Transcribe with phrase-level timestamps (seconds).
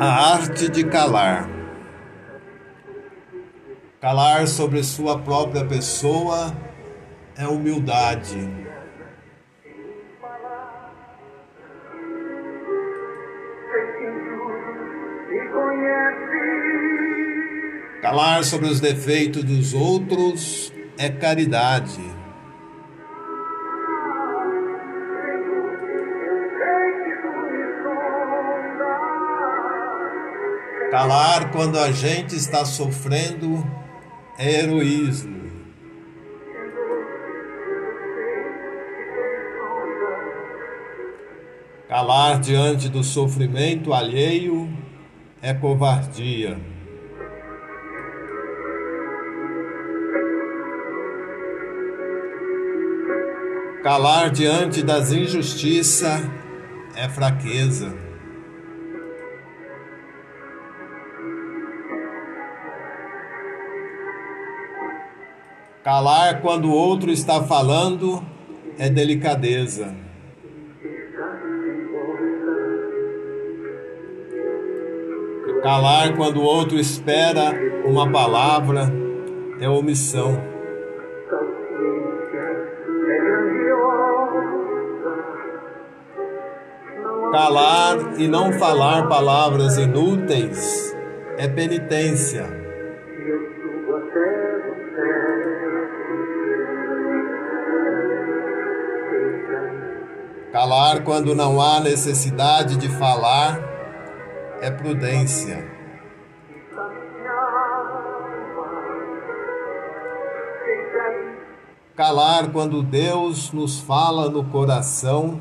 [0.00, 1.57] A arte de calar.
[4.00, 6.54] Calar sobre sua própria pessoa
[7.36, 8.48] é humildade.
[18.00, 22.00] Calar sobre os defeitos dos outros é caridade.
[30.92, 33.77] Calar quando a gente está sofrendo
[34.38, 35.36] heroísmo.
[41.88, 44.68] Calar diante do sofrimento alheio
[45.42, 46.56] é covardia.
[53.82, 56.20] Calar diante das injustiças
[56.94, 58.07] é fraqueza.
[65.84, 68.22] Calar quando o outro está falando
[68.78, 69.94] é delicadeza.
[75.62, 77.52] Calar quando o outro espera
[77.84, 78.92] uma palavra
[79.60, 80.42] é omissão.
[87.32, 90.96] Calar e não falar palavras inúteis
[91.36, 92.58] é penitência.
[100.52, 103.60] Calar quando não há necessidade de falar
[104.62, 105.62] é prudência.
[111.94, 115.38] Calar quando Deus nos fala no coração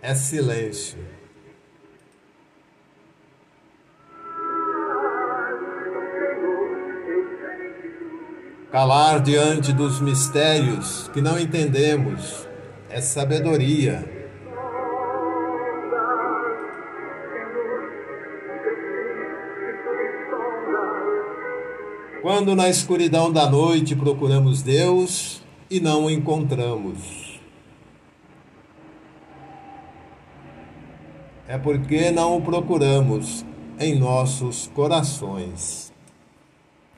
[0.00, 0.98] é silêncio.
[8.70, 12.46] Calar diante dos mistérios que não entendemos
[12.88, 14.19] é sabedoria.
[22.22, 27.40] Quando na escuridão da noite procuramos Deus e não o encontramos.
[31.48, 33.44] É porque não o procuramos
[33.78, 35.90] em nossos corações.